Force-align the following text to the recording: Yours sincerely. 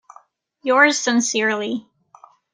Yours 0.63 0.97
sincerely. 0.99 1.85